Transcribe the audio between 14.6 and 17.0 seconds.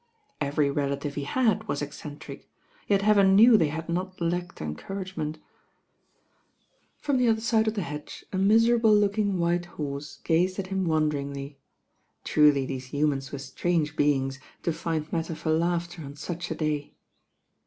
to find mat ter for laughter on such a day.